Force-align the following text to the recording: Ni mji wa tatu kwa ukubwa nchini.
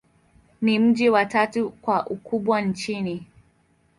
Ni 0.61 0.79
mji 0.79 1.09
wa 1.09 1.25
tatu 1.25 1.69
kwa 1.71 2.07
ukubwa 2.07 2.61
nchini. 2.61 3.25